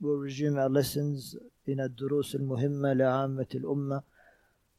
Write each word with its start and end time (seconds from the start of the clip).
We'll 0.00 0.16
resume 0.16 0.58
our 0.58 0.70
lessons 0.70 1.36
in 1.66 1.78
Ad-Durus 1.78 2.34
al-Muhimma 2.34 2.98
al-Ummah, 2.98 4.02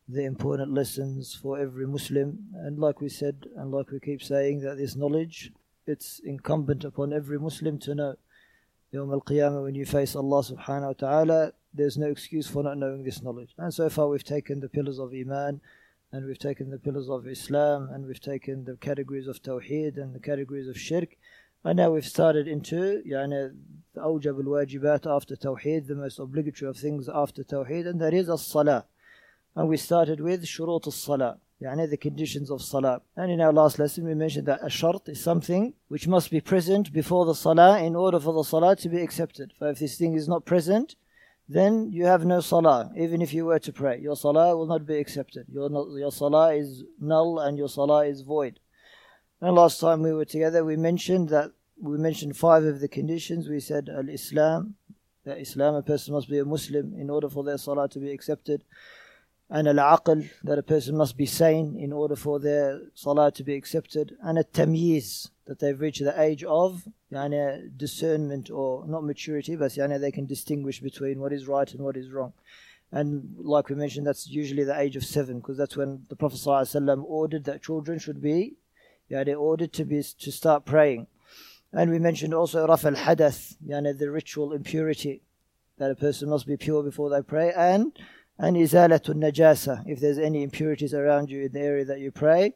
the 0.09 0.23
important 0.25 0.73
lessons 0.73 1.35
for 1.39 1.59
every 1.59 1.85
Muslim. 1.85 2.47
And 2.55 2.79
like 2.79 3.01
we 3.01 3.07
said, 3.07 3.45
and 3.55 3.71
like 3.71 3.91
we 3.91 3.99
keep 3.99 4.23
saying, 4.23 4.61
that 4.61 4.77
this 4.77 4.95
knowledge, 4.95 5.51
it's 5.85 6.19
incumbent 6.25 6.83
upon 6.83 7.13
every 7.13 7.37
Muslim 7.37 7.77
to 7.79 7.93
know. 7.93 8.15
Yawm 8.91 9.13
al-Qiyamah, 9.13 9.61
when 9.63 9.75
you 9.75 9.85
face 9.85 10.15
Allah 10.15 10.43
subhanahu 10.43 10.87
wa 10.87 10.93
ta'ala, 10.93 11.53
there's 11.71 11.97
no 11.97 12.07
excuse 12.07 12.47
for 12.47 12.63
not 12.63 12.79
knowing 12.79 13.03
this 13.03 13.21
knowledge. 13.21 13.53
And 13.59 13.71
so 13.71 13.89
far 13.89 14.07
we've 14.07 14.23
taken 14.23 14.59
the 14.59 14.69
pillars 14.69 14.97
of 14.97 15.13
Iman, 15.13 15.61
and 16.11 16.25
we've 16.25 16.39
taken 16.39 16.71
the 16.71 16.79
pillars 16.79 17.09
of 17.09 17.27
Islam, 17.27 17.89
and 17.93 18.07
we've 18.07 18.19
taken 18.19 18.65
the 18.65 18.75
categories 18.75 19.27
of 19.27 19.41
Tawheed 19.43 19.97
and 19.97 20.15
the 20.15 20.19
categories 20.19 20.67
of 20.67 20.79
Shirk. 20.79 21.15
and 21.64 21.76
now 21.78 21.90
we've 21.90 22.06
started 22.06 22.46
into 22.46 23.02
يعني 23.04 23.54
أوجب 23.96 24.40
الواجبات 24.40 25.06
after 25.06 25.36
Tawheed, 25.36 25.86
the 25.86 25.94
most 25.94 26.18
obligatory 26.18 26.68
of 26.68 26.76
things 26.76 27.08
after 27.08 27.42
Tawheed, 27.42 27.86
and 27.86 28.00
that 28.00 28.14
is 28.14 28.28
as-salah. 28.28 28.84
And 29.54 29.68
we 29.68 29.76
started 29.76 30.20
with 30.20 30.44
shurut 30.44 30.86
as-salah, 30.86 31.38
يعني 31.60 31.90
the 31.90 31.96
conditions 31.96 32.50
of 32.50 32.62
salah. 32.62 33.00
And 33.16 33.32
in 33.32 33.40
our 33.40 33.52
last 33.52 33.78
lesson 33.78 34.04
we 34.04 34.14
mentioned 34.14 34.46
that 34.46 34.60
a 34.62 34.70
shart 34.70 35.08
is 35.08 35.22
something 35.22 35.74
which 35.88 36.06
must 36.06 36.30
be 36.30 36.40
present 36.40 36.92
before 36.92 37.24
the 37.24 37.34
salah 37.34 37.82
in 37.82 37.96
order 37.96 38.20
for 38.20 38.32
the 38.32 38.44
salah 38.44 38.76
to 38.76 38.88
be 38.88 39.00
accepted. 39.00 39.52
For 39.58 39.70
if 39.70 39.78
this 39.78 39.96
thing 39.96 40.14
is 40.14 40.28
not 40.28 40.44
present, 40.44 40.94
then 41.48 41.90
you 41.92 42.06
have 42.06 42.24
no 42.24 42.40
salah, 42.40 42.92
even 42.96 43.22
if 43.22 43.32
you 43.32 43.46
were 43.46 43.60
to 43.60 43.72
pray. 43.72 43.98
Your 44.00 44.16
salah 44.16 44.56
will 44.56 44.66
not 44.66 44.84
be 44.84 44.98
accepted. 44.98 45.46
Your, 45.48 45.70
your 45.98 46.12
salah 46.12 46.54
is 46.54 46.84
null 47.00 47.38
and 47.38 47.56
your 47.56 47.68
salah 47.68 48.04
is 48.06 48.22
void. 48.22 48.60
And 49.41 49.55
last 49.55 49.79
time 49.79 50.03
we 50.03 50.13
were 50.13 50.25
together, 50.25 50.63
we 50.63 50.77
mentioned 50.77 51.29
that 51.29 51.51
we 51.81 51.97
mentioned 51.97 52.37
five 52.37 52.63
of 52.63 52.79
the 52.79 52.87
conditions. 52.87 53.49
We 53.49 53.59
said 53.59 53.89
Al 53.89 54.07
Islam, 54.07 54.75
that 55.25 55.39
Islam, 55.39 55.73
a 55.73 55.81
person 55.81 56.13
must 56.13 56.29
be 56.29 56.37
a 56.37 56.45
Muslim 56.45 56.93
in 56.93 57.09
order 57.09 57.27
for 57.27 57.43
their 57.43 57.57
salah 57.57 57.89
to 57.89 57.99
be 57.99 58.11
accepted. 58.11 58.63
And 59.49 59.67
Al 59.67 59.97
Aql, 59.97 60.29
that 60.43 60.59
a 60.59 60.63
person 60.63 60.95
must 60.95 61.17
be 61.17 61.25
sane 61.25 61.75
in 61.75 61.91
order 61.91 62.15
for 62.15 62.39
their 62.39 62.81
salah 62.93 63.31
to 63.31 63.43
be 63.43 63.55
accepted. 63.55 64.15
And 64.21 64.37
Al 64.37 64.43
Tamyiz, 64.43 65.31
that 65.45 65.59
they've 65.59 65.81
reached 65.81 66.03
the 66.03 66.21
age 66.21 66.43
of 66.43 66.87
yani, 67.11 67.75
discernment 67.75 68.51
or 68.51 68.85
not 68.85 69.03
maturity, 69.03 69.55
but 69.55 69.71
yani, 69.71 69.99
they 69.99 70.11
can 70.11 70.27
distinguish 70.27 70.79
between 70.81 71.19
what 71.19 71.33
is 71.33 71.47
right 71.47 71.73
and 71.73 71.83
what 71.83 71.97
is 71.97 72.11
wrong. 72.11 72.33
And 72.91 73.35
like 73.39 73.69
we 73.69 73.75
mentioned, 73.75 74.05
that's 74.05 74.27
usually 74.27 74.65
the 74.65 74.79
age 74.79 74.95
of 74.95 75.03
seven, 75.03 75.39
because 75.39 75.57
that's 75.57 75.75
when 75.75 76.05
the 76.09 76.15
Prophet 76.15 76.37
ﷺ 76.37 77.03
ordered 77.07 77.45
that 77.45 77.63
children 77.63 77.97
should 77.97 78.21
be, 78.21 78.53
they 79.25 79.35
ordered 79.35 79.73
to 79.73 79.85
be 79.85 80.03
to 80.03 80.31
start 80.31 80.65
praying. 80.65 81.07
And 81.73 81.91
we 81.91 81.99
mentioned 81.99 82.33
also 82.33 82.67
Raf 82.67 82.85
al 82.85 82.93
Hadath, 82.93 83.55
yani 83.65 83.97
the 83.97 84.11
ritual 84.11 84.53
impurity, 84.53 85.21
that 85.77 85.91
a 85.91 85.95
person 85.95 86.29
must 86.29 86.45
be 86.45 86.57
pure 86.57 86.83
before 86.83 87.09
they 87.09 87.21
pray, 87.21 87.53
and 87.55 87.93
and 88.37 88.57
Izalatul 88.57 89.15
Najasa, 89.15 89.83
if 89.85 89.99
there's 89.99 90.17
any 90.17 90.41
impurities 90.43 90.93
around 90.93 91.29
you 91.29 91.43
in 91.43 91.51
the 91.51 91.59
area 91.59 91.85
that 91.85 91.99
you 91.99 92.11
pray, 92.11 92.55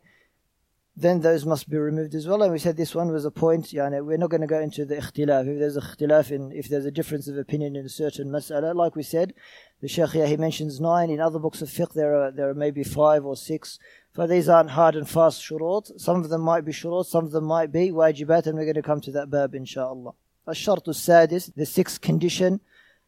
then 0.97 1.22
those 1.22 1.46
must 1.46 1.69
be 1.69 1.78
removed 1.78 2.16
as 2.16 2.28
well. 2.28 2.41
And 2.41 2.52
we 2.52 2.59
said 2.59 2.78
this 2.78 2.96
one 2.96 3.12
was 3.12 3.25
a 3.25 3.31
point, 3.31 3.66
yani 3.68 4.03
we're 4.03 4.18
not 4.18 4.29
going 4.29 4.41
to 4.41 4.47
go 4.47 4.59
into 4.59 4.85
the 4.85 4.96
ikhtilaf. 4.96 5.47
If 5.47 5.59
there's 5.59 5.78
a 5.78 5.81
ikhtilaf 5.81 6.31
in, 6.31 6.52
if 6.53 6.69
there's 6.69 6.85
a 6.85 6.91
difference 6.91 7.28
of 7.28 7.38
opinion 7.38 7.75
in 7.75 7.85
a 7.85 7.90
certain 7.90 8.29
mas'ala, 8.29 8.74
like 8.74 8.96
we 8.96 9.03
said, 9.03 9.34
the 9.81 9.88
Shaykh 9.88 10.10
here, 10.10 10.26
he 10.26 10.37
mentions 10.37 10.81
nine. 10.81 11.09
In 11.10 11.21
other 11.21 11.38
books 11.38 11.62
of 11.62 11.69
fiqh, 11.69 11.94
there 11.94 12.15
are, 12.15 12.31
there 12.31 12.50
are 12.50 12.54
maybe 12.54 12.84
five 12.84 13.25
or 13.25 13.37
six. 13.37 13.78
For 14.12 14.26
these 14.26 14.48
aren't 14.48 14.71
hard 14.71 14.94
and 14.97 15.09
fast 15.09 15.41
shurut. 15.43 15.98
Some 15.98 16.16
of 16.16 16.28
them 16.28 16.43
might 16.43 16.65
be 16.65 16.72
shurut, 16.72 17.06
some 17.06 17.25
of 17.25 17.31
them 17.31 17.44
might 17.44 17.72
be 17.72 17.91
wajibat, 17.91 18.47
and 18.47 18.59
we're 18.59 18.65
going 18.65 18.75
to 18.75 18.82
come 18.82 19.00
to 19.03 19.12
that 19.12 19.31
bab 19.31 19.54
inshallah. 19.54 20.12
الشرط 20.48 20.88
السادس, 20.88 21.54
the 21.54 21.65
sixth 21.65 22.00
condition, 22.00 22.60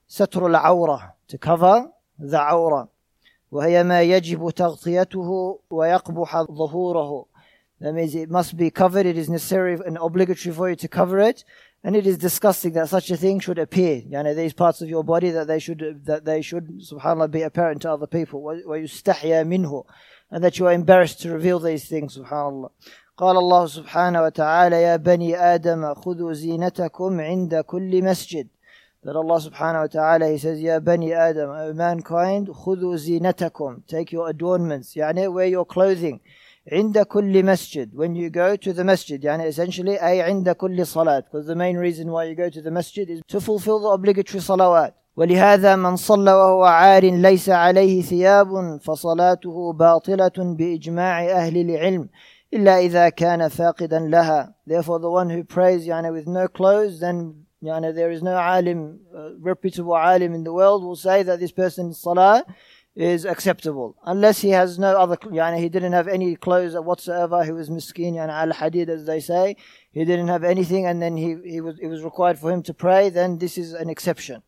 ستر 0.09 0.49
العورة, 0.49 1.13
to 1.29 1.39
cover 1.39 1.91
the 2.19 2.39
عورة. 2.39 2.89
وهي 3.53 3.83
ما 3.83 4.03
يجب 4.03 4.51
تغطيته 4.51 5.59
ويقبح 5.71 6.47
ظهوره. 6.51 7.27
That 7.81 7.95
means 7.95 8.15
it 8.15 8.31
must 8.31 8.57
be 8.57 8.71
covered, 8.71 9.07
it 9.07 9.19
is 9.19 9.29
necessary 9.29 9.75
and 9.85 9.99
obligatory 10.01 10.55
for 10.55 10.71
you 10.71 10.77
to 10.77 10.89
cover 10.89 11.19
it, 11.19 11.45
and 11.85 11.97
it 11.97 12.07
is 12.07 12.17
disgusting 12.17 12.73
that 12.73 12.89
such 12.89 13.11
a 13.11 13.17
thing 13.17 13.41
should 13.41 13.59
appear. 13.59 14.03
Yani 14.03 14.37
these 14.37 14.53
parts 14.53 14.81
of 14.83 14.89
your 14.89 15.03
body 15.03 15.31
that 15.31 15.49
they 15.49 15.59
should 15.59 16.03
that 16.05 16.25
they 16.25 16.41
should 16.41 16.81
subhanallah 16.81 17.31
be 17.31 17.43
apparent 17.43 17.83
to 17.83 17.91
other 17.91 18.07
people. 18.07 18.43
ويستحيا 18.43 19.45
منه 19.45 19.85
and 20.31 20.43
that 20.43 20.59
you 20.59 20.67
are 20.67 20.73
embarrassed 20.73 21.21
to 21.21 21.31
reveal 21.31 21.59
these 21.59 21.85
things 21.87 22.17
subhanallah 22.17 22.71
قال 23.19 23.37
الله 23.37 23.67
سبحانه 23.67 24.23
وتعالى 24.23 24.83
يا 24.83 24.97
بني 24.97 25.37
آدم 25.37 25.95
خذوا 25.95 26.33
زينتكم 26.33 27.21
عند 27.21 27.55
كل 27.55 28.05
مسجد 28.05 28.49
that 29.05 29.17
Allah 29.17 29.41
subhanahu 29.41 29.81
wa 29.81 29.87
ta'ala 29.87 30.29
he 30.31 30.39
says 30.39 30.59
يا 30.61 30.79
بني 30.79 31.15
آدم 31.15 31.51
O 31.51 31.75
mankind 31.75 32.51
خذوا 32.51 32.97
زينتكم 32.97 33.83
take 33.87 34.13
your 34.13 34.29
adornments 34.29 34.97
يعني 34.97 35.29
wear 35.29 35.47
your 35.47 35.67
clothing 35.67 36.21
عند 36.73 36.99
كل 36.99 37.45
مسجد 37.45 37.91
when 37.95 38.15
you 38.15 38.31
go 38.31 38.57
to 38.57 38.73
the 38.73 38.85
masjid 38.85 39.25
يعني 39.25 39.49
essentially 39.49 40.03
أي 40.03 40.23
عند 40.23 40.51
كل 40.51 40.87
صلاة 40.87 41.21
because 41.21 41.47
the 41.47 41.57
main 41.57 41.77
reason 41.77 42.11
why 42.11 42.25
you 42.25 42.35
go 42.35 42.49
to 42.49 42.63
the 42.63 42.71
masjid 42.71 43.11
is 43.11 43.21
to 43.29 43.41
fulfill 43.41 43.81
the 43.81 43.89
obligatory 43.89 44.41
salawat 44.41 44.93
ولهذا 45.17 45.77
من 45.77 45.97
صلى 45.97 46.33
وهو 46.33 46.65
عار 46.65 47.05
ليس 47.05 47.49
عليه 47.49 48.03
ثياب 48.03 48.81
فصلاته 48.81 49.73
باطلة 49.73 50.33
بإجماع 50.39 51.31
أهل 51.31 51.57
العلم 51.57 52.09
إلا 52.55 52.79
إذا 52.79 53.09
كان 53.09 53.49
فاقدا 53.49 53.99
لها 53.99 54.55
therefore 54.67 54.99
the 54.99 55.11
one 55.11 55.31
who 55.31 55.45
prays 55.45 55.87
يعني 55.87 56.11
with 56.13 56.27
no 56.27 56.49
clothes 56.49 57.01
then 57.01 57.35
يعني 57.63 57.95
there 57.95 58.11
is 58.11 58.23
no 58.23 58.37
alim 58.37 59.01
uh, 59.15 59.31
reputable 59.41 59.97
alim 59.97 60.35
in 60.35 60.45
the 60.45 60.53
world 60.53 60.83
will 60.83 60.97
say 60.97 61.23
that 61.23 61.39
this 61.41 61.53
person's 61.53 61.99
salah 61.99 62.45
is 62.97 63.25
acceptable 63.25 63.97
unless 64.05 64.41
he 64.41 64.51
has 64.51 64.79
no 64.79 64.99
other 64.99 65.17
يعني 65.17 65.59
he 65.59 65.69
didn't 65.69 65.93
have 65.93 66.09
any 66.09 66.37
clothes 66.37 66.75
whatsoever 66.75 67.43
he 67.45 67.53
was 67.53 67.71
miskin 67.71 68.15
يعني 68.15 68.31
al 68.31 68.53
hadid 68.53 68.89
as 68.89 69.07
they 69.07 69.21
say 69.21 69.57
he 69.93 70.05
didn't 70.05 70.29
have 70.29 70.45
anything 70.45 70.87
and 70.87 71.01
then 71.01 71.17
he, 71.17 71.37
he 71.45 71.61
was 71.61 71.79
it 71.79 71.87
was 71.87 72.03
required 72.03 72.39
for 72.39 72.51
him 72.51 72.63
to 72.63 72.75
pray 72.75 73.09
then 73.09 73.39
this 73.39 73.57
is 73.57 73.73
an 73.73 73.89
exception 73.89 74.43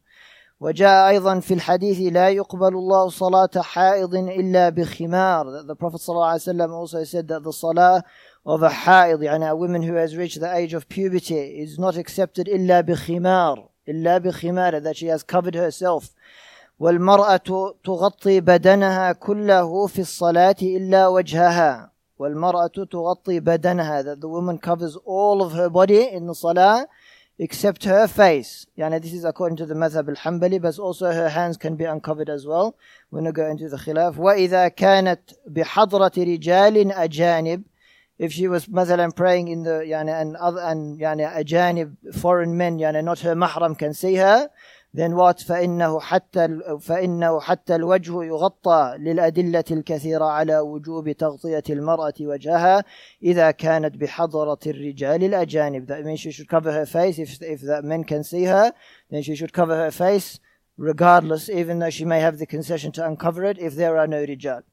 وجاء 0.60 1.08
أيضا 1.08 1.40
في 1.40 1.54
الحديث 1.54 2.12
لا 2.12 2.28
يقبل 2.28 2.74
الله 2.74 3.08
صلاة 3.08 3.50
حائض 3.62 4.14
إلا 4.14 4.68
بخمار 4.68 5.66
The 5.66 5.74
Prophet 5.74 6.00
ﷺ 6.00 6.70
also 6.70 7.04
said 7.04 7.28
that 7.28 7.42
the 7.42 7.52
salah 7.52 8.04
of 8.46 8.62
a 8.62 8.68
حائض 8.70 9.22
يعني 9.22 9.50
a 9.50 9.56
woman 9.56 9.82
who 9.82 9.94
has 9.94 10.16
reached 10.16 10.40
the 10.40 10.54
age 10.54 10.72
of 10.72 10.88
puberty 10.88 11.60
is 11.60 11.78
not 11.78 11.96
accepted 11.96 12.46
إلا 12.46 12.80
بخمار 12.82 13.68
إلا 13.88 14.18
بخمار 14.18 14.82
that 14.82 14.96
she 14.96 15.06
has 15.06 15.22
covered 15.22 15.54
herself 15.54 16.14
والمرأة 16.79 17.75
تغطي 17.83 18.39
بدنها 18.41 19.11
كله 19.11 19.87
في 19.87 19.99
الصلاة 19.99 20.55
إلا 20.61 21.07
وجهها 21.07 21.91
والمرأة 22.19 22.85
تغطي 22.91 23.39
بدنها 23.39 24.01
that 24.03 24.21
the 24.21 24.27
woman 24.29 24.57
covers 24.57 24.95
all 25.05 25.41
of 25.41 25.51
her 25.53 25.69
body 25.69 26.07
in 26.07 26.25
the 26.27 26.35
salah 26.35 26.87
except 27.37 27.85
her 27.85 28.07
face. 28.07 28.65
Yani 28.77 29.01
this 29.01 29.13
is 29.13 29.25
according 29.25 29.57
to 29.57 29.65
the 29.65 29.73
madhab 29.73 30.07
al-Hanbali, 30.09 30.61
but 30.61 30.77
also 30.77 31.11
her 31.11 31.29
hands 31.29 31.57
can 31.57 31.75
be 31.75 31.85
uncovered 31.85 32.29
as 32.29 32.45
well. 32.45 32.77
We're 33.11 33.21
going 33.21 33.25
to 33.25 33.31
go 33.31 33.47
into 33.47 33.69
the 33.69 33.77
khilaf. 33.77 34.15
وَإِذَا 34.15 34.75
كَانَتْ 34.75 35.33
بِحَضْرَةِ 35.49 36.39
رِجَالٍ 36.39 36.93
أَجَانِبٍ 36.93 37.63
If 38.17 38.33
she 38.33 38.49
was 38.49 38.67
مثلا 38.67 39.15
praying 39.15 39.47
in 39.47 39.63
the 39.63 39.83
يعني 39.85 40.21
and 40.21 40.35
other 40.35 40.59
and 40.61 40.99
يعني 40.99 41.39
أجانب 41.39 41.95
foreign 42.15 42.57
men 42.57 42.77
يعني 42.77 43.03
not 43.03 43.19
her 43.19 43.35
mahram 43.35 43.77
can 43.77 43.93
see 43.93 44.15
her 44.15 44.49
then 44.93 45.15
what 45.15 45.41
فإنه 45.41 45.99
حتى 45.99 46.59
فإنه 46.79 47.39
حتى 47.39 47.75
الوجه 47.75 48.23
يغطى 48.23 48.95
للأدلة 48.99 49.63
الكثيرة 49.71 50.25
على 50.25 50.59
وجوب 50.59 51.11
تغطية 51.11 51.63
المرأة 51.69 52.13
وجهها 52.21 52.83
إذا 53.23 53.51
كانت 53.51 53.97
بحضرة 53.97 54.59
الرجال 54.67 55.23
الأجانب 55.23 55.85
that 55.87 56.03
means 56.05 56.19
she 56.19 56.31
should 56.31 56.47
cover 56.47 56.71
her 56.71 56.85
face 56.85 57.19
if, 57.19 57.41
if 57.41 57.61
that 57.61 57.83
men 57.83 58.03
can 58.03 58.23
see 58.23 58.45
her 58.45 58.73
then 59.11 59.21
she 59.21 59.35
should 59.35 59.53
cover 59.53 59.75
her 59.75 59.91
face 59.91 60.39
regardless 60.77 61.49
even 61.49 61.79
though 61.79 61.89
she 61.91 62.05
may 62.05 62.19
have 62.19 62.39
the 62.39 62.47
concession 62.47 62.91
to 62.91 63.05
uncover 63.05 63.43
it 63.43 63.59
if 63.59 63.75
there 63.75 63.97
are 63.97 64.07
no 64.07 64.25
رجال 64.25 64.63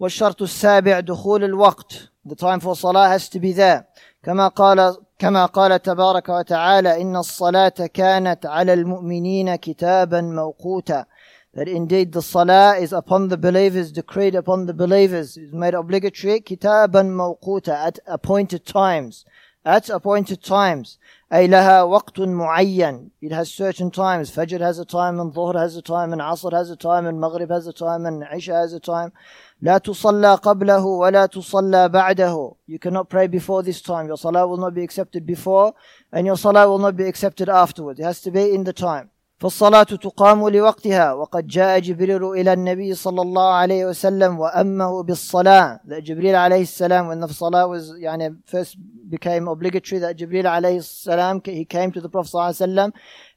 والشرط 0.00 0.42
السابع 0.42 1.00
دخول 1.00 1.44
الوقت 1.44 2.10
the 2.26 2.34
time 2.34 2.60
for 2.60 2.74
salah 2.74 3.08
has 3.08 3.28
to 3.28 3.38
be 3.38 3.52
there 3.52 3.86
كما 4.22 4.48
قال 4.48 4.96
كما 5.18 5.46
قال 5.46 5.82
تبارك 5.82 6.28
وتعالى 6.28 7.02
إن 7.02 7.16
الصلاة 7.16 7.68
كانت 7.94 8.46
على 8.46 8.72
المؤمنين 8.74 9.56
كتابا 9.56 10.20
موقوتا 10.20 11.04
that 11.52 11.66
indeed 11.66 12.12
the 12.12 12.22
salah 12.22 12.76
is 12.76 12.92
upon 12.92 13.26
the 13.26 13.36
believers, 13.36 13.90
decreed 13.90 14.36
upon 14.36 14.66
the 14.66 14.72
believers, 14.72 15.36
is 15.36 15.52
made 15.52 15.74
obligatory, 15.74 16.40
kitaban 16.40 17.10
mawquta, 17.10 17.74
at 17.74 17.98
appointed 18.06 18.64
times. 18.64 19.24
At 19.65 19.89
appointed 19.89 20.43
times. 20.43 20.99
أي 21.33 21.47
لها 21.47 21.83
وقت 21.83 22.19
معين. 22.19 23.09
It 23.19 23.31
has 23.31 23.51
certain 23.51 23.89
times. 23.89 24.29
Fajr 24.29 24.61
has 24.61 24.77
a 24.77 24.85
time, 24.85 25.19
and 25.19 25.33
Dhuhr 25.33 25.55
has 25.55 25.75
a 25.75 25.81
time, 25.81 26.13
and 26.13 26.21
Asr 26.21 26.53
has 26.53 26.69
a 26.69 26.75
time, 26.75 27.07
and 27.07 27.19
Maghrib 27.19 27.49
has 27.49 27.65
a 27.65 27.73
time, 27.73 28.05
and 28.05 28.23
Isha 28.31 28.53
has 28.53 28.73
a 28.73 28.79
time. 28.79 29.11
لا 29.63 29.79
تصلى 29.79 30.35
قبله 30.35 30.85
ولا 30.85 31.25
تصلى 31.25 31.89
بعده. 31.89 32.55
You 32.67 32.77
cannot 32.77 33.09
pray 33.09 33.25
before 33.25 33.63
this 33.63 33.81
time. 33.81 34.05
Your 34.05 34.17
salah 34.17 34.45
will 34.47 34.57
not 34.57 34.75
be 34.75 34.83
accepted 34.83 35.25
before, 35.25 35.73
and 36.11 36.27
your 36.27 36.37
salah 36.37 36.69
will 36.69 36.77
not 36.77 36.95
be 36.95 37.05
accepted 37.05 37.49
afterwards. 37.49 37.99
It 37.99 38.03
has 38.03 38.21
to 38.21 38.29
be 38.29 38.53
in 38.53 38.65
the 38.65 38.73
time. 38.73 39.09
فالصلاة 39.39 39.83
تقام 39.83 40.49
لوقتها 40.49 41.13
وقد 41.13 41.47
جاء 41.47 41.79
جبريل 41.79 42.23
إلى 42.23 42.53
النبي 42.53 42.93
صلى 42.93 43.21
الله 43.21 43.53
عليه 43.53 43.85
وسلم 43.85 44.39
وأمه 44.39 45.03
بالصلاة 45.03 45.79
that 45.85 46.03
Jibril 46.05 46.35
عليه 46.35 46.61
السلام 46.61 47.09
when 47.09 47.19
the 47.19 47.33
salah 47.33 47.67
was 47.67 47.91
يعني 47.99 48.37
first 48.45 48.77
became 49.09 49.47
obligatory 49.49 49.99
that 49.99 50.17
Jibril 50.17 50.45
عليه 50.45 50.77
السلام 50.77 51.41
he 51.45 51.65
came 51.65 51.91
to 51.91 51.99
the 51.99 52.07
Prophet 52.07 52.29
صلى 52.29 52.39
الله 52.39 52.45
عليه 52.45 52.55
وسلم 52.55 52.93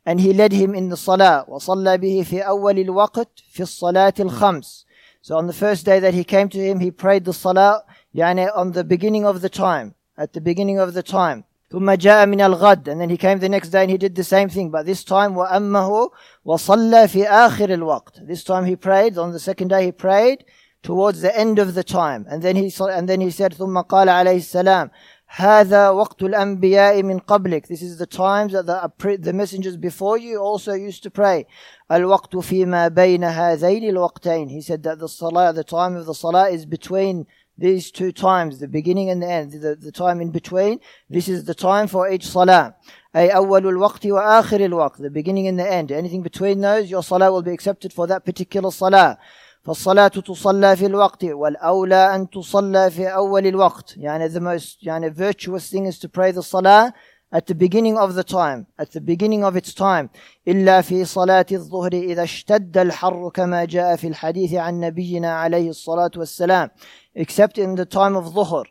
and 0.07 0.21
he 0.21 0.33
led 0.33 0.53
him 0.53 0.75
in 0.75 0.89
the 0.89 0.97
salah 0.97 1.45
وصلى 1.49 1.99
به 1.99 2.23
في 2.23 2.41
أول 2.43 2.79
الوقت 2.79 3.29
في 3.51 3.63
الصلاة 3.63 4.15
الخمس 4.21 4.87
so 5.21 5.37
on 5.37 5.49
the 5.49 5.53
first 5.53 5.85
day 5.85 5.99
that 5.99 6.15
he 6.15 6.23
came 6.23 6.49
to 6.49 6.59
him 6.59 6.79
he 6.79 6.93
prayed 6.93 7.25
the 7.25 7.33
salah 7.33 7.83
يعني 8.15 8.49
on 8.55 8.71
the 8.71 8.85
beginning 8.85 9.25
of 9.25 9.41
the 9.41 9.49
time 9.49 9.95
at 10.17 10.33
the 10.33 10.41
beginning 10.41 10.79
of 10.79 10.95
the 10.95 11.03
time 11.03 11.43
ثم 11.73 11.91
جاء 11.91 12.27
من 12.27 12.41
الغد 12.41 12.89
and 12.89 13.01
then 13.01 13.11
he 13.11 13.17
came 13.17 13.39
the 13.39 13.49
next 13.49 13.69
day 13.69 13.83
and 13.83 13.91
he 13.91 13.99
did 13.99 14.15
the 14.15 14.25
same 14.25 14.49
thing 14.49 14.71
but 14.71 14.87
this 14.87 15.05
time 15.05 15.35
وأمه 15.35 16.11
وصلى 16.47 17.09
في 17.09 17.27
آخر 17.27 17.75
الوقت 17.75 18.27
this 18.27 18.43
time 18.43 18.65
he 18.65 18.75
prayed 18.75 19.19
on 19.19 19.33
the 19.33 19.39
second 19.39 19.69
day 19.69 19.85
he 19.85 19.93
prayed 19.93 20.45
towards 20.83 21.21
the 21.21 21.39
end 21.39 21.59
of 21.59 21.75
the 21.75 21.85
time 21.85 22.25
and 22.31 22.43
then 22.43 22.57
he 22.57 22.73
and 22.81 23.09
then 23.09 23.21
he 23.21 23.31
said 23.31 23.53
ثم 23.53 23.81
قال 23.81 24.09
عليه 24.09 24.37
السلام 24.37 24.91
هذا 25.31 25.91
وقت 25.91 26.23
الأنبياء 26.23 27.03
من 27.03 27.19
قبلك 27.19 27.67
this 27.67 27.83
is 27.83 27.99
the 27.99 28.07
times 28.07 28.53
that 28.55 28.65
the, 28.65 29.19
the 29.19 29.33
messengers 29.35 29.77
before 29.77 30.17
you 30.17 30.39
also 30.39 30.73
used 30.73 31.03
to 31.03 31.11
pray 31.11 31.47
الوقت 31.93 32.37
فيما 32.37 32.89
بين 32.89 33.25
هذين 33.25 33.91
الوقتين 33.91 34.49
he 34.49 34.63
said 34.63 34.83
that 34.83 34.99
the 34.99 35.09
salah 35.09 35.53
the 35.53 35.65
time 35.65 35.97
of 35.97 36.07
the 36.07 36.15
salah 36.15 36.49
is 36.49 36.65
between 36.65 37.27
these 37.57 37.91
two 37.91 38.13
times, 38.13 38.61
the 38.61 38.69
beginning 38.69 39.11
and 39.11 39.21
the 39.21 39.29
end, 39.29 39.53
the, 39.53 39.75
the 39.75 39.91
time 39.91 40.21
in 40.21 40.31
between, 40.31 40.79
this 41.11 41.29
is 41.29 41.45
the 41.45 41.55
time 41.55 41.89
for 41.89 42.09
each 42.09 42.27
salah. 42.27 42.75
أي 43.17 43.31
أول 43.31 43.67
الوقت 43.67 44.07
وآخر 44.07 44.65
الوقت, 44.65 45.01
the 45.01 45.11
beginning 45.11 45.49
and 45.49 45.59
the 45.59 45.71
end. 45.71 45.91
Anything 45.91 46.23
between 46.23 46.61
those, 46.61 46.91
your 46.91 47.03
salah 47.03 47.33
will 47.33 47.43
be 47.43 47.53
accepted 47.53 47.93
for 47.93 48.07
that 48.07 48.25
particular 48.25 48.71
salah. 48.71 49.19
فالصلاة 49.65 50.09
تصلى 50.09 50.77
في 50.77 50.87
الوقت 50.87 51.25
والأولى 51.25 52.15
أن 52.15 52.31
تصلى 52.31 52.91
في 52.91 53.07
أول 53.07 53.47
الوقت 53.47 53.97
يعني 53.97 54.29
the 54.29 54.41
most 54.41 54.83
يعني 54.83 55.11
virtuous 55.11 55.69
thing 55.69 55.87
is 55.87 55.99
to 55.99 56.09
pray 56.09 56.31
the 56.31 56.43
salah 56.43 56.93
at 57.33 57.47
the 57.47 57.55
beginning 57.55 57.99
of 57.99 58.15
the 58.15 58.25
time 58.25 58.67
at 58.79 58.91
the 58.93 59.01
beginning 59.01 59.45
of 59.45 59.57
its 59.57 59.75
time 59.75 60.09
إلا 60.49 60.81
في 60.81 61.05
صلاة 61.05 61.47
الظهر 61.53 61.93
إذا 61.93 62.23
اشتد 62.23 62.79
الحر 62.79 63.31
كما 63.35 63.65
جاء 63.65 63.97
في 63.97 64.09
الحديث 64.09 64.55
عن 64.55 64.81
نبينا 64.81 65.33
عليه 65.33 65.71
الصلاة 65.71 66.11
والسلام 66.17 66.71
except 67.15 67.59
in 67.59 67.75
the 67.75 67.85
time 67.85 68.17
of 68.17 68.33
dhuhr 68.35 68.65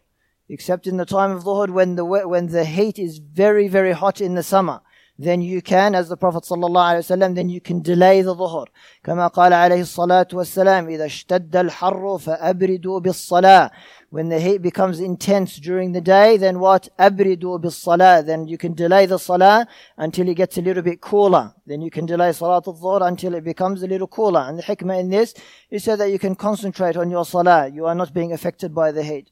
except 0.50 0.88
in 0.88 0.97
the 0.97 1.06
time 1.06 1.31
of 1.31 1.44
dhuhr 1.44 1.69
when 1.69 1.95
the 1.95 2.06
when 2.06 2.47
the 2.47 2.65
heat 2.65 2.97
is 2.97 3.19
very 3.19 3.68
very 3.68 3.91
hot 3.91 4.21
in 4.21 4.35
the 4.35 4.44
summer 4.44 4.81
then 5.19 5.41
you 5.41 5.62
can 5.62 5.95
as 5.95 6.09
the 6.09 6.18
prophet 6.18 6.44
sallallahu 6.44 6.89
alaihi 6.91 7.06
wasallam 7.06 7.35
then 7.35 7.50
you 7.50 7.59
can 7.59 7.81
delay 7.81 8.21
the 8.21 8.35
dhuhr 8.35 8.68
كما 9.03 9.27
قال 9.27 9.53
عليه 9.53 9.81
الصلاة 9.81 10.27
والسلام 10.33 10.89
إذا 10.89 11.06
اشتد 11.06 11.56
الحر 11.56 12.18
فأبردوا 12.18 13.00
بالصلاة 13.00 13.71
when 14.09 14.29
the 14.29 14.39
heat 14.39 14.62
becomes 14.62 15.00
intense 15.00 15.57
during 15.57 15.91
the 15.91 16.01
day 16.01 16.38
then 16.38 16.59
what 16.59 16.89
أبردوا 17.00 17.57
بالصلاة 17.57 18.25
then 18.25 18.47
you 18.47 18.57
can 18.57 18.74
delay 18.74 19.06
the 19.06 19.18
salah 19.18 19.68
until 19.97 20.27
it 20.29 20.35
gets 20.35 20.57
a 20.57 20.62
little 20.62 20.83
bit 20.83 21.01
cooler 21.01 21.53
then 21.65 21.81
you 21.81 21.89
can 21.89 22.06
delay 22.06 22.31
salat 22.31 22.68
al-dhuhr 22.68 23.01
until 23.07 23.33
it 23.33 23.44
becomes 23.44 23.81
a 23.81 23.88
little 23.88 24.07
cooler 24.07 24.41
and 24.41 24.59
the 24.59 24.63
hikmah 24.63 25.00
in 25.00 25.09
this 25.09 25.33
is 25.71 25.83
so 25.83 25.95
that 25.95 26.12
you 26.12 26.19
can 26.19 26.35
concentrate 26.35 26.95
on 26.95 27.09
your 27.09 27.25
salah 27.25 27.68
you 27.68 27.85
are 27.85 27.95
not 27.95 28.13
being 28.13 28.33
affected 28.33 28.74
by 28.75 28.91
the 28.91 29.03
heat 29.03 29.31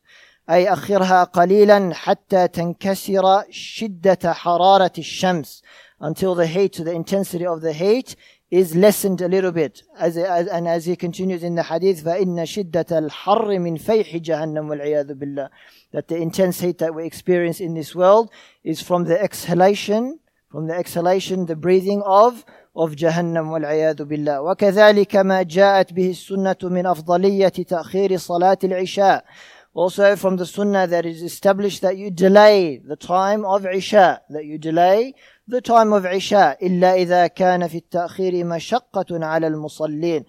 أي 0.51 0.73
أخرها 0.73 1.25
قليلا 1.25 1.95
حتى 1.95 2.49
تنكسر 2.49 3.43
شدة 3.51 4.33
حرارة 4.33 4.93
الشمس 4.99 5.63
until 6.01 6.35
the 6.35 6.47
heat, 6.47 6.77
the 6.77 6.93
intensity 6.93 7.47
of 7.47 7.61
the 7.61 7.75
heat 7.75 8.17
is 8.51 8.75
lessened 8.75 9.21
a 9.21 9.29
little 9.29 9.53
bit. 9.53 9.83
As, 9.99 10.17
as, 10.17 10.47
and 10.47 10.67
as 10.67 10.87
he 10.87 10.97
continues 10.97 11.43
in 11.43 11.55
the 11.55 11.63
hadith, 11.63 12.03
فَإِنَّ 12.03 12.37
شِدَّةَ 12.37 13.11
الْحَرِّ 13.11 13.59
مِنْ 13.59 13.79
فَيْحِ 13.79 14.17
جَهَنَّمْ 14.17 14.67
وَالْعِيَاذُ 14.69 15.13
بِاللَّهِ 15.13 15.49
That 15.93 16.09
the 16.09 16.17
intense 16.17 16.61
heat 16.61 16.79
that 16.79 16.95
we 16.95 17.05
experience 17.05 17.61
in 17.61 17.75
this 17.75 17.95
world 17.95 18.31
is 18.65 18.81
from 18.81 19.05
the 19.05 19.23
exhalation, 19.23 20.19
from 20.51 20.67
the 20.67 20.75
exhalation, 20.75 21.47
the 21.47 21.55
breathing 21.55 22.03
of 22.05 22.45
of 22.77 22.95
جهنم 22.95 23.51
والعياذ 23.51 24.05
بالله 24.05 24.41
وكذلك 24.43 25.17
ما 25.17 25.43
جاءت 25.43 25.93
به 25.93 26.11
السنة 26.11 26.57
من 26.63 26.87
أفضلية 26.87 27.49
تأخير 27.49 28.17
صلاة 28.17 28.59
العشاء 28.65 29.25
also 29.76 30.16
from 30.16 30.38
the 30.38 30.46
sunnah 30.46 30.88
that 30.88 31.06
is 31.06 31.22
established 31.22 31.82
that 31.82 31.98
you 31.98 32.10
delay 32.10 32.78
the 32.78 32.96
time 32.96 33.44
of 33.44 33.66
Isha, 33.66 34.22
that 34.30 34.46
you 34.46 34.58
delay 34.58 35.14
the 35.48 35.62
time 35.62 35.92
of 35.92 36.06
Isha, 36.06 36.58
إلا 36.62 36.96
إذا 36.96 37.28
كان 37.36 37.68
في 37.68 37.78
التأخير 37.78 38.46
مشقة 38.46 39.26
على 39.26 39.48
المصلين. 39.48 40.26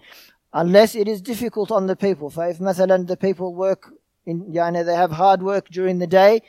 Unless 0.53 0.95
it 0.95 1.07
is 1.07 1.21
difficult 1.21 1.71
on 1.71 1.87
the 1.87 1.95
people. 1.95 2.29
For 2.29 2.49
if 2.49 2.59
مثلا 2.59 3.07
the 3.07 3.15
people 3.15 3.55
work 3.55 3.93
in, 4.25 4.51
يعني 4.51 4.85
they 4.85 4.95
have 4.95 5.11
hard 5.11 5.41
work 5.41 5.69
during 5.69 5.99
the 5.99 6.07
day 6.07 6.41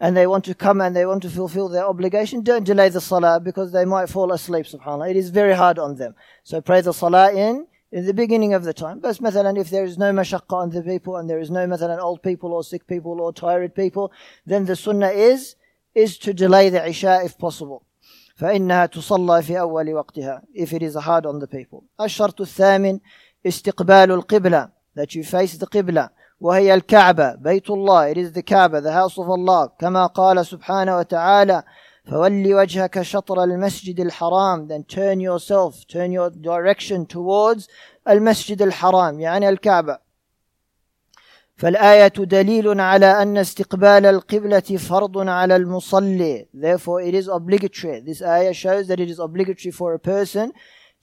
and 0.00 0.16
they 0.16 0.26
want 0.26 0.44
to 0.44 0.54
come 0.54 0.80
and 0.80 0.96
they 0.96 1.04
want 1.04 1.22
to 1.22 1.30
fulfill 1.30 1.68
their 1.68 1.84
obligation, 1.84 2.42
don't 2.42 2.64
delay 2.64 2.88
the 2.88 3.00
salah 3.00 3.38
because 3.38 3.72
they 3.72 3.84
might 3.84 4.08
fall 4.08 4.32
asleep, 4.32 4.64
subhanAllah. 4.64 5.10
It 5.10 5.16
is 5.16 5.28
very 5.28 5.54
hard 5.54 5.78
on 5.78 5.96
them. 5.96 6.14
So 6.42 6.62
pray 6.62 6.80
the 6.80 6.92
salah 6.92 7.32
in 7.32 7.66
in 7.92 8.04
the 8.04 8.14
beginning 8.14 8.52
of 8.54 8.64
the 8.64 8.74
time. 8.74 9.00
But 9.00 9.20
مثلا 9.20 9.58
if 9.58 9.70
there 9.70 9.84
is 9.84 9.96
no 9.98 10.12
mashaqqa 10.12 10.52
on 10.52 10.70
the 10.70 10.82
people 10.82 11.16
and 11.16 11.28
there 11.30 11.38
is 11.38 11.50
no 11.50 11.66
مثلا 11.66 12.00
old 12.00 12.22
people 12.22 12.52
or 12.52 12.62
sick 12.64 12.86
people 12.86 13.20
or 13.20 13.32
tired 13.32 13.74
people, 13.74 14.12
then 14.44 14.64
the 14.64 14.76
sunnah 14.76 15.08
is 15.08 15.56
is 15.94 16.18
to 16.18 16.34
delay 16.34 16.68
the 16.68 16.86
Isha 16.88 17.22
if 17.24 17.38
possible. 17.38 17.82
فإنها 18.36 18.86
تصلى 18.86 19.42
في 19.42 19.60
أول 19.60 19.94
وقتها 19.94 20.42
if 20.54 20.72
it 20.72 20.82
is 20.82 20.94
hard 20.94 21.26
on 21.26 21.38
the 21.38 21.46
people. 21.46 21.84
الشرط 22.00 22.40
الثامن 22.40 23.00
استقبال 23.46 24.12
القبلة 24.12 24.68
that 24.94 25.14
you 25.14 25.24
face 25.24 25.56
the 25.56 25.66
قبلة 25.66 26.10
وهي 26.40 26.74
الكعبة 26.74 27.34
بيت 27.34 27.70
الله 27.70 28.12
it 28.12 28.18
is 28.18 28.32
the 28.32 28.42
Kaaba 28.42 28.80
the 28.80 28.92
house 28.92 29.16
of 29.18 29.30
Allah 29.30 29.70
كما 29.78 30.06
قال 30.06 30.46
سبحانه 30.46 30.98
وتعالى 30.98 31.62
فول 32.05 32.53
وجهك 32.53 33.01
شطر 33.01 33.43
المسجد 33.43 33.99
الحرام 33.99 34.67
then 34.67 34.83
turn 34.83 35.19
yourself 35.19 35.85
turn 35.87 36.11
your 36.11 36.29
direction 36.29 37.05
towards 37.05 37.67
المسجد 38.09 38.61
الحرام 38.61 39.19
يعني 39.19 39.49
الكعبة 39.49 39.97
فالآية 41.55 42.07
دليل 42.07 42.81
على 42.81 43.05
أن 43.05 43.37
استقبال 43.37 44.05
القبلة 44.05 44.59
فرض 44.59 45.17
على 45.29 45.55
المصلي 45.55 46.47
therefore 46.53 47.01
it 47.01 47.13
is 47.13 47.27
obligatory 47.27 47.99
this 47.99 48.21
ayah 48.21 48.53
shows 48.53 48.87
that 48.87 48.99
it 48.99 49.09
is 49.09 49.19
obligatory 49.19 49.71
for 49.71 49.93
a 49.93 49.99
person 49.99 50.51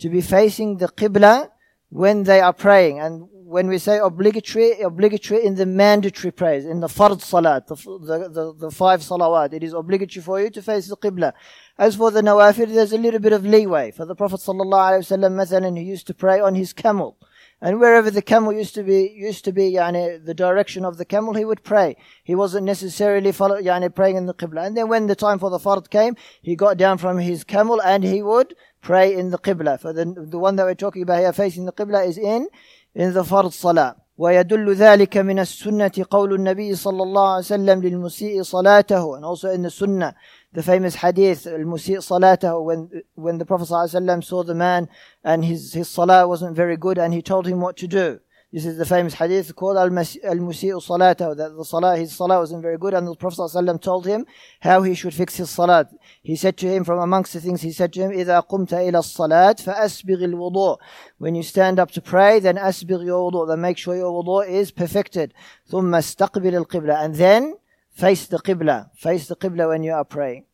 to 0.01 0.09
be 0.09 0.21
facing 0.21 0.77
the 0.79 0.89
qibla 0.89 1.49
when 1.91 2.25
they 2.25 2.41
are 2.41 2.53
praying 2.53 3.01
and 3.01 3.29
when 3.49 3.67
we 3.67 3.79
say 3.79 3.99
obligatory, 3.99 4.79
obligatory 4.83 5.43
in 5.43 5.55
the 5.55 5.65
mandatory 5.65 6.31
prayers, 6.31 6.67
in 6.67 6.81
the 6.81 6.87
fard 6.87 7.23
salat, 7.23 7.67
the, 7.67 7.75
the, 7.77 8.29
the, 8.29 8.55
the, 8.59 8.71
five 8.71 9.01
salawat, 9.01 9.55
it 9.55 9.63
is 9.63 9.73
obligatory 9.73 10.23
for 10.23 10.39
you 10.39 10.51
to 10.51 10.61
face 10.61 10.87
the 10.87 10.97
qibla. 10.99 11.33
As 11.79 11.97
for 11.97 12.11
the 12.11 12.21
nawafil, 12.21 12.69
there's 12.69 12.93
a 12.93 12.99
little 12.99 13.21
bit 13.21 13.33
of 13.33 13.47
leeway. 13.47 13.91
For 13.91 14.05
the 14.05 14.15
Prophet 14.15 14.41
sallallahu 14.41 14.99
wasallam, 14.99 15.79
he 15.79 15.85
used 15.85 16.07
to 16.09 16.15
pray 16.15 16.41
on 16.41 16.57
his 16.57 16.75
camel. 16.75 17.17
And 17.61 17.81
wherever 17.81 18.11
the 18.11 18.23
camel 18.23 18.53
used 18.53 18.75
to 18.75 18.85
be, 18.85 19.11
used 19.17 19.45
to 19.47 19.53
be, 19.53 19.73
yani, 19.73 20.25
the 20.25 20.35
direction 20.35 20.85
of 20.85 20.97
the 20.97 21.05
camel, 21.05 21.35
he 21.35 21.45
would 21.45 21.65
pray. 21.65 21.97
He 22.23 22.35
wasn't 22.35 22.67
necessarily 22.67 23.33
follow, 23.33 23.61
yani, 23.61 23.93
praying 23.93 24.17
in 24.17 24.27
the 24.27 24.35
qibla. 24.35 24.67
And 24.67 24.77
then 24.77 24.89
when 24.89 25.07
the 25.07 25.17
time 25.17 25.39
for 25.39 25.51
the 25.51 25.59
fard 25.59 25.91
came, 25.91 26.17
he 26.41 26.55
got 26.55 26.77
down 26.77 26.99
from 26.99 27.19
his 27.19 27.45
camel 27.45 27.81
and 27.83 28.05
he 28.05 28.23
would 28.23 28.55
pray 28.82 29.16
in 29.16 29.30
the 29.30 29.38
qibla. 29.38 29.80
For 29.80 29.94
the, 29.94 30.06
the 30.06 30.40
one 30.40 30.56
that 30.58 30.66
we're 30.66 30.76
talking 30.76 31.04
about 31.04 31.20
here 31.20 31.34
facing 31.34 31.66
the 31.66 31.74
qibla 31.74 32.08
is 32.08 32.18
in 32.18 32.48
in 32.96 33.14
the 33.14 33.24
فرض 33.24 33.52
صلاة 33.52 33.96
ويدل 34.18 34.74
ذلك 34.74 35.18
من 35.18 35.40
السنة 35.40 36.06
قول 36.10 36.34
النبي 36.34 36.76
صلى 36.76 37.04
الله 37.04 37.28
عليه 37.30 37.46
وسلم 37.46 37.82
للمسيء 37.82 38.44
صلاته 38.44 39.16
and 39.16 39.26
also 39.26 39.50
in 39.50 39.64
the 39.64 39.72
sunnah 39.72 40.14
the 40.54 40.62
famous 40.62 40.96
hadith 40.96 41.48
المسيء 41.48 42.00
صلاته 42.00 42.64
when 42.64 42.90
when 43.16 43.38
the 43.40 43.46
Prophet 43.46 43.66
صلى 43.66 43.72
الله 43.76 43.90
عليه 43.90 44.22
وسلم 44.22 44.22
saw 44.24 44.44
the 44.44 44.54
man 44.54 44.88
and 45.24 45.44
his 45.46 45.74
his 45.74 45.88
salah 45.88 46.28
wasn't 46.28 46.56
very 46.56 46.78
good 46.78 47.00
and 47.00 47.14
he 47.14 47.22
told 47.24 47.48
him 47.48 47.60
what 47.60 47.76
to 47.76 47.88
do 47.88 48.20
This 48.54 48.68
is 48.68 48.78
the 48.78 48.86
famous 48.86 49.16
hadith 49.16 49.56
called 49.56 49.78
Al-Musi'u 49.78 50.78
Salata, 50.80 51.36
that 51.36 51.58
the 51.58 51.66
salah, 51.66 51.98
his 51.98 52.16
salah 52.16 52.38
wasn't 52.38 52.62
very 52.62 52.78
good, 52.78 52.94
and 52.94 53.08
the 53.08 53.16
Prophet 53.16 53.40
ﷺ 53.40 53.82
told 53.82 54.06
him 54.06 54.28
how 54.60 54.84
he 54.84 54.94
should 54.94 55.16
fix 55.16 55.38
his 55.38 55.50
salat. 55.50 55.90
He 56.22 56.36
said 56.36 56.56
to 56.58 56.68
him, 56.68 56.84
from 56.84 57.00
amongst 57.00 57.34
the 57.34 57.42
things 57.42 57.64
he 57.64 57.72
said 57.72 57.92
to 57.94 58.02
him, 58.02 58.12
إِذَا 58.12 58.48
قُمْتَ 58.48 58.70
إِلَى 58.70 58.92
الصَّلَاةِ 58.92 59.56
فَأَسْبِغِ 59.56 60.22
الْوُضُوء 60.22 60.78
When 61.18 61.34
you 61.34 61.42
stand 61.42 61.80
up 61.80 61.90
to 61.94 62.02
pray, 62.02 62.40
then 62.40 62.58
أسبغ 62.58 63.04
your 63.04 63.32
wudu, 63.32 63.48
then 63.48 63.60
make 63.60 63.80
sure 63.80 63.96
your 63.96 64.24
wudu 64.24 64.48
is 64.48 64.70
perfected. 64.70 65.34
ثُمَّ 65.72 65.90
اسْتَقْبِلِ 65.90 66.68
الْقِبْلَةِ 66.68 67.06
And 67.06 67.16
then, 67.16 67.56
face 67.90 68.28
the 68.28 68.38
qibla. 68.38 68.92
Face 68.96 69.28
the 69.28 69.36
qibla 69.36 69.70
when 69.70 69.82
you 69.82 69.94
are 69.94 70.06
praying. 70.06 70.46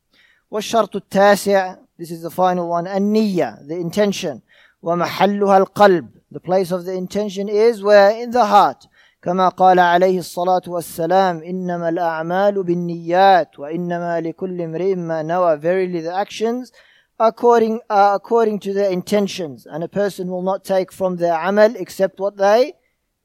والشرط 0.50 0.96
التاسع 0.96 1.78
This 1.98 2.12
is 2.12 2.22
the 2.22 2.32
final 2.32 2.70
one. 2.70 2.86
النية, 2.86 3.68
the 3.68 3.76
intention. 3.76 4.42
ومحلها 4.82 5.58
القلب 5.58 6.13
the 6.34 6.40
place 6.40 6.72
of 6.72 6.86
the 6.86 6.94
intention 6.94 7.50
is 7.50 7.84
where 7.84 8.12
in 8.12 8.32
the 8.32 8.46
heart 8.46 8.88
كما 9.22 9.50
قال 9.50 9.80
عليه 9.80 10.20
الصلاة 10.20 10.62
والسلام 10.68 11.44
إنما 11.44 11.90
الأعمال 11.90 12.64
بالنيات 12.64 13.60
وإنما 13.60 14.22
لكل 14.22 14.62
امرئ 14.62 14.96
ما 14.96 15.22
نوى 15.24 15.58
verily 15.60 16.02
the 16.02 16.14
actions 16.14 16.72
according 17.20 17.82
uh, 17.90 18.12
according 18.16 18.60
to 18.60 18.74
their 18.74 18.90
intentions 18.90 19.66
and 19.66 19.84
a 19.84 19.90
person 19.90 20.30
will 20.30 20.42
not 20.42 20.64
take 20.64 20.92
from 20.92 21.18
their 21.18 21.34
amal 21.34 21.76
except 21.76 22.20
what 22.20 22.38
they 22.38 22.74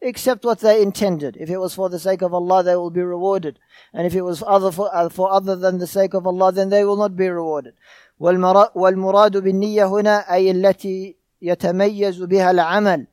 except 0.00 0.44
what 0.44 0.58
they 0.60 0.82
intended 0.82 1.36
if 1.38 1.48
it 1.48 1.58
was 1.58 1.74
for 1.74 1.88
the 1.88 1.98
sake 1.98 2.22
of 2.22 2.34
Allah 2.34 2.64
they 2.64 2.74
will 2.74 2.90
be 2.90 3.02
rewarded 3.02 3.58
and 3.92 4.04
if 4.04 4.14
it 4.14 4.22
was 4.22 4.42
other 4.46 4.72
for, 4.72 4.92
uh, 4.92 5.08
for 5.08 5.32
other 5.32 5.54
than 5.54 5.78
the 5.78 5.86
sake 5.86 6.12
of 6.12 6.26
Allah 6.26 6.50
then 6.50 6.70
they 6.70 6.84
will 6.84 6.96
not 6.96 7.14
be 7.16 7.28
rewarded 7.28 7.74
والمراد 8.20 9.36
بالنية 9.36 9.84
هنا 9.84 10.32
أي 10.34 10.50
التي 10.50 11.16
يتميز 11.42 12.22
بها 12.22 12.50
العمل 12.50 13.06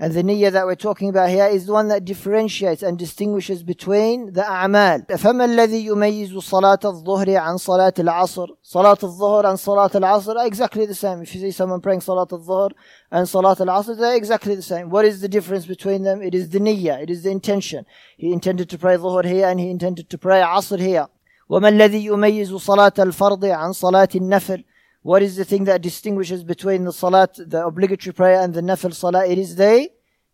and 0.00 0.12
the 0.12 0.22
niyyah 0.22 0.52
that 0.52 0.64
we're 0.64 0.76
talking 0.76 1.08
about 1.08 1.28
here 1.28 1.46
is 1.46 1.66
the 1.66 1.72
one 1.72 1.88
that 1.88 2.04
differentiates 2.04 2.84
and 2.84 2.96
distinguishes 2.96 3.64
between 3.64 4.32
the 4.32 4.42
a'mal. 4.42 5.04
فما 5.08 5.44
الذي 5.44 5.86
يميز 5.86 6.38
صلاة 6.38 6.78
الظهر 6.84 7.36
عن 7.36 7.56
صلاة 7.56 7.94
العصر؟ 7.98 8.46
صلاة 8.62 8.98
الظهر 9.02 9.50
and 9.50 9.58
صلاة 9.58 9.90
العصر 9.96 10.36
are 10.36 10.46
exactly 10.46 10.86
the 10.86 10.94
same. 10.94 11.22
If 11.22 11.34
you 11.34 11.40
see 11.40 11.50
someone 11.50 11.80
praying 11.80 11.98
صلاة 11.98 12.28
الظهر 12.30 12.70
and 13.10 13.26
صلاة 13.26 13.56
العصر, 13.60 13.96
they're 13.96 14.14
exactly 14.16 14.54
the 14.54 14.62
same. 14.62 14.88
What 14.88 15.04
is 15.04 15.20
the 15.20 15.28
difference 15.28 15.66
between 15.66 16.04
them? 16.04 16.22
It 16.22 16.32
is 16.32 16.48
the 16.50 16.60
niyyah, 16.60 17.02
it 17.02 17.10
is 17.10 17.24
the 17.24 17.30
intention. 17.30 17.84
He 18.16 18.32
intended 18.32 18.70
to 18.70 18.78
pray 18.78 18.96
ظهر 18.96 19.24
here 19.24 19.48
and 19.48 19.58
he 19.58 19.68
intended 19.68 20.08
to 20.10 20.16
pray 20.16 20.40
عصر 20.40 20.78
here. 20.78 21.08
وما 21.50 21.68
الذي 21.68 22.04
يميز 22.04 22.54
صلاة 22.54 22.92
الفرض 22.98 23.44
عن 23.44 23.72
صلاة 23.72 24.08
النفل؟ 24.14 24.62
What 25.02 25.22
is 25.22 25.36
the 25.36 25.44
thing 25.44 25.64
that 25.64 25.80
distinguishes 25.80 26.44
between 26.44 26.84
the 26.84 26.92
salat, 26.92 27.34
the 27.36 27.64
obligatory 27.64 28.12
prayer 28.12 28.40
and 28.40 28.52
the 28.52 28.60
nafil 28.60 28.94
salah? 28.94 29.26
It 29.26 29.38
is 29.38 29.56
the, 29.56 29.90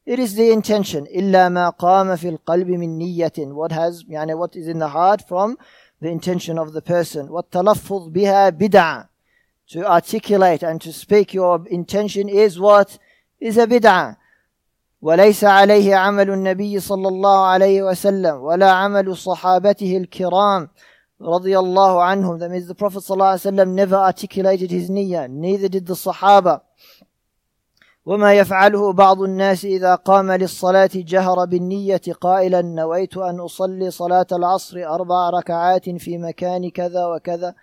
it 0.06 0.18
is 0.18 0.34
the 0.34 0.50
intention. 0.50 1.06
إلا 1.06 1.48
ما 1.48 1.70
قام 1.70 2.16
في 2.16 2.28
القلب 2.38 2.68
من 2.68 2.98
نية. 2.98 3.54
What 3.54 3.72
has, 3.72 4.04
يعني 4.04 4.36
what 4.36 4.56
is 4.56 4.68
in 4.68 4.78
the 4.78 4.88
heart 4.88 5.28
from 5.28 5.56
the 6.00 6.08
intention 6.08 6.58
of 6.58 6.72
the 6.72 6.82
person. 6.82 7.28
والتلفظ 7.28 8.12
بها 8.12 8.50
بدعة. 8.50 9.08
To 9.68 9.86
articulate 9.86 10.62
and 10.62 10.80
to 10.80 10.92
speak 10.92 11.32
your 11.32 11.66
intention 11.68 12.28
is 12.28 12.58
what? 12.58 12.98
Is 13.40 13.56
a 13.56 13.66
bid'ah. 13.66 14.16
وليس 15.04 15.44
عليه 15.44 15.94
عمل 15.94 16.30
النبي 16.30 16.80
صلى 16.80 17.08
الله 17.08 17.46
عليه 17.46 17.82
وسلم 17.82 18.36
ولا 18.36 18.70
عمل 18.70 19.16
صحابته 19.16 19.96
الكرام 19.96 20.68
radiallahu 21.20 22.02
anhum. 22.02 22.38
That 22.40 22.50
means 22.50 22.66
the 22.66 22.74
Prophet 22.74 22.98
ﷺ 22.98 23.68
never 23.68 23.96
articulated 23.96 24.70
his 24.70 24.90
niyyah, 24.90 25.30
neither 25.30 25.68
did 25.68 25.86
the 25.86 25.94
Sahaba. 25.94 26.62
وما 28.06 28.34
يفعله 28.34 28.92
بعض 28.92 29.22
الناس 29.22 29.64
إذا 29.64 29.94
قام 29.94 30.32
للصلاة 30.32 30.90
جهر 30.94 31.44
بالنية 31.44 32.02
قائلا 32.20 32.62
نويت 32.62 33.16
أن 33.16 33.40
أصلي 33.40 33.90
صلاة 33.90 34.26
العصر 34.32 34.76
أربع 34.84 35.30
ركعات 35.30 35.90
في 35.90 36.18
مكان 36.18 36.70
كذا 36.70 37.06
وكذا 37.06 37.54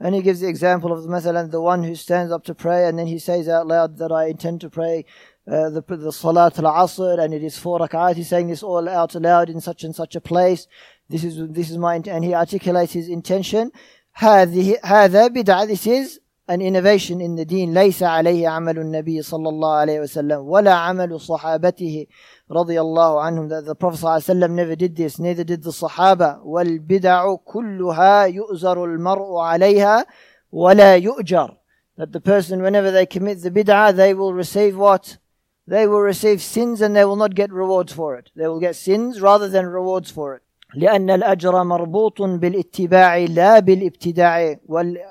and 0.00 0.12
he 0.16 0.22
gives 0.22 0.40
the 0.40 0.48
example 0.48 0.92
of 0.92 1.06
مثلا 1.06 1.48
the 1.48 1.60
one 1.60 1.84
who 1.84 1.94
stands 1.94 2.32
up 2.32 2.42
to 2.42 2.54
pray 2.56 2.88
and 2.88 2.98
then 2.98 3.06
he 3.06 3.20
says 3.20 3.48
out 3.48 3.68
loud 3.68 3.96
that 3.98 4.10
I 4.10 4.26
intend 4.26 4.60
to 4.62 4.68
pray 4.68 5.04
uh, 5.46 5.70
the, 5.70 5.84
the 5.86 6.10
Salat 6.10 6.58
al-Asr 6.58 7.22
and 7.22 7.34
it 7.34 7.44
is 7.44 7.58
four 7.58 7.78
rak'at. 7.78 8.16
He's 8.16 8.28
saying 8.28 8.48
this 8.48 8.62
all 8.62 8.88
out 8.88 9.14
loud 9.14 9.50
in 9.50 9.60
such 9.60 9.84
and 9.84 9.94
such 9.94 10.16
a 10.16 10.20
place. 10.20 10.66
This 11.08 11.24
is 11.24 11.36
this 11.50 11.70
is 11.70 11.78
my 11.78 11.96
and 11.96 12.24
he 12.24 12.34
articulates 12.34 12.92
his 12.92 13.08
intention. 13.08 13.70
هذه 14.16 14.76
هذا 14.82 15.28
بدعة. 15.28 15.66
This 15.66 15.86
is 15.86 16.20
an 16.48 16.60
innovation 16.60 17.20
in 17.20 17.36
the 17.36 17.44
deen. 17.44 17.74
ليس 17.74 18.02
عليه 18.02 18.48
عمل 18.48 18.78
النبي 18.78 19.22
صلى 19.22 19.48
الله 19.48 19.74
عليه 19.74 20.00
وسلم 20.00 20.38
ولا 20.40 20.74
عمل 20.74 21.20
صحابته 21.20 22.06
رضي 22.50 22.80
الله 22.80 23.20
عنهم. 23.20 23.48
That 23.48 23.66
the 23.66 23.74
Prophet 23.74 23.98
صلى 23.98 24.08
الله 24.08 24.14
عليه 24.14 24.24
وسلم 24.24 24.56
never 24.56 24.76
did 24.76 24.96
this. 24.96 25.18
Neither 25.18 25.44
did 25.44 25.62
the 25.62 25.72
Sahaba. 25.72 26.40
والبدع 26.44 27.34
كلها 27.34 28.24
يؤزر 28.24 28.84
المرء 28.84 29.36
عليها 29.36 30.06
ولا 30.52 30.96
يؤجر. 30.96 31.56
That 31.96 32.12
the 32.12 32.20
person, 32.20 32.60
whenever 32.62 32.90
they 32.90 33.06
commit 33.06 33.42
the 33.42 33.50
bid'ah, 33.50 33.94
they 33.94 34.14
will 34.14 34.34
receive 34.34 34.76
what? 34.76 35.18
They 35.66 35.86
will 35.86 36.00
receive 36.00 36.42
sins 36.42 36.80
and 36.80 36.94
they 36.94 37.04
will 37.04 37.16
not 37.16 37.34
get 37.34 37.52
rewards 37.52 37.92
for 37.92 38.16
it. 38.16 38.30
They 38.34 38.48
will 38.48 38.60
get 38.60 38.76
sins 38.76 39.20
rather 39.20 39.48
than 39.48 39.66
rewards 39.66 40.10
for 40.10 40.34
it. 40.34 40.42
لأن 40.76 41.10
الأجر 41.10 41.64
مربوط 41.64 42.22
بالاتباع 42.22 43.16
لا 43.16 43.58
بالابتداع 43.58 44.56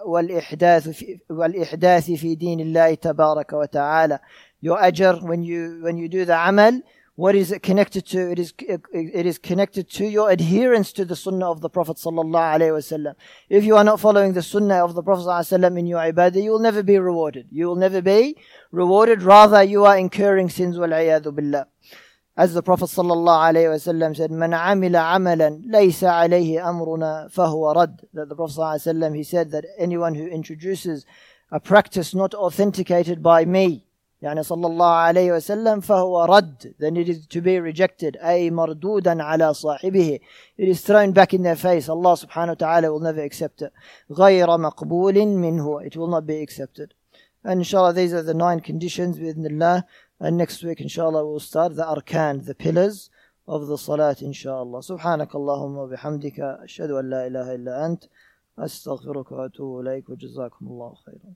والإحداث 0.05 0.89
في 0.89 1.19
والإحداث 1.29 2.11
في 2.11 2.35
دين 2.35 2.59
الله 2.59 2.93
تبارك 2.93 3.53
وتعالى. 3.53 4.19
Your 4.61 4.77
ajr 4.77 5.21
when 5.23 5.43
you 5.43 5.79
when 5.81 5.97
you 5.97 6.09
do 6.09 6.25
the 6.25 6.37
amal, 6.49 6.81
what 7.15 7.35
is 7.35 7.51
it 7.51 7.61
connected 7.61 8.05
to? 8.07 8.31
It 8.31 8.39
is 8.39 8.53
it 8.59 9.25
is 9.25 9.37
connected 9.37 9.89
to 9.91 10.05
your 10.05 10.31
adherence 10.31 10.91
to 10.93 11.05
the 11.05 11.15
sunnah 11.15 11.49
of 11.51 11.61
the 11.61 11.69
Prophet 11.69 11.97
sallallahu 11.97 12.55
alaihi 12.55 12.73
wasallam. 12.79 13.15
If 13.49 13.63
you 13.63 13.77
are 13.77 13.83
not 13.83 13.99
following 13.99 14.33
the 14.33 14.41
sunnah 14.41 14.83
of 14.83 14.95
the 14.95 15.03
Prophet 15.03 15.23
sallallahu 15.23 15.47
alaihi 15.47 15.59
wasallam 15.59 15.79
in 15.79 15.87
your 15.87 15.99
ibadah, 15.99 16.43
you 16.43 16.51
will 16.51 16.59
never 16.59 16.83
be 16.83 16.97
rewarded. 16.97 17.47
You 17.51 17.67
will 17.67 17.75
never 17.75 18.01
be 18.01 18.35
rewarded. 18.71 19.21
Rather, 19.21 19.63
you 19.63 19.85
are 19.85 19.97
incurring 19.97 20.49
sins. 20.49 20.77
Wal 20.77 20.89
billah. 20.89 21.67
As 22.37 22.55
the 22.55 22.63
Prophet 22.63 22.85
ﷺ 22.85 24.15
said, 24.15 24.31
"Man 24.31 24.51
amila 24.51 25.13
amalan 25.15 25.65
laysa 25.65 26.09
alayhi 26.09 26.59
amruna 26.59 27.31
fahuwa 27.31 27.75
rad." 27.75 28.01
That 28.13 28.29
the 28.29 28.35
Prophet 28.35 28.57
ﷺ 28.57 29.15
he 29.15 29.23
said 29.23 29.51
that 29.51 29.65
anyone 29.77 30.15
who 30.15 30.25
introduces 30.25 31.05
a 31.51 31.59
practice 31.59 32.15
not 32.15 32.33
authenticated 32.33 33.21
by 33.21 33.45
me, 33.45 33.85
يعني 34.23 34.43
صلى 34.43 34.67
الله 34.67 34.93
عليه 34.95 35.31
وسلم 35.33 35.79
فهو 35.79 36.25
رد 36.25 36.73
then 36.79 36.95
it 36.95 37.09
is 37.09 37.27
to 37.27 37.41
be 37.41 37.59
rejected 37.59 38.17
أي 38.17 38.51
مردودا 38.51 39.23
على 39.23 39.53
صاحبه 39.53 40.19
it 40.57 40.69
is 40.69 40.81
thrown 40.81 41.11
back 41.11 41.33
in 41.33 41.43
their 41.43 41.57
face 41.57 41.89
Allah 41.89 42.15
subhanahu 42.15 42.47
wa 42.47 42.53
ta'ala 42.53 42.91
will 42.91 43.01
never 43.01 43.21
accept 43.21 43.61
it 43.61 43.73
غير 44.09 44.47
مقبول 44.47 45.27
منه 45.27 45.85
it 45.85 45.97
will 45.97 46.07
not 46.07 46.25
be 46.25 46.41
accepted 46.41 46.93
and 47.43 47.59
inshallah 47.59 47.91
these 47.91 48.13
are 48.13 48.23
the 48.23 48.33
nine 48.33 48.61
conditions 48.61 49.17
بإذن 49.17 49.45
الله 49.45 49.83
And 50.20 50.36
next 50.36 50.64
week, 50.64 50.80
inshallah, 50.80 51.24
we'll 51.24 51.38
start 51.38 51.76
the 51.76 51.84
arkan, 51.84 52.44
the 52.44 52.54
pillars 52.54 53.08
of 53.46 53.68
the 53.68 53.78
salat, 53.78 54.20
inshallah. 54.22 54.80
سبحانك 54.82 55.34
اللهم 55.34 55.76
وبحمدك 55.76 56.40
أشهد 56.40 56.90
أن 56.90 57.10
لا 57.10 57.26
إله 57.26 57.54
إلا 57.54 57.86
أنت 57.86 58.04
أستغفرك 58.58 59.32
وأتوب 59.32 59.80
إليك 59.80 60.08
وجزاكم 60.08 60.66
الله 60.66 60.94
خيرا 60.94 61.34